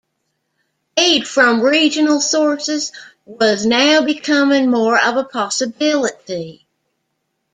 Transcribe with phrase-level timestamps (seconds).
[0.97, 2.91] Aid from regional sources
[3.27, 6.65] was now becoming more of a possibility.